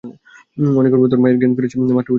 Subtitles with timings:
[0.73, 2.09] অনেকক্ষণ পর তোর মায়ের জ্ঞান ফিরেছে মাত্রই উঠে বসলো।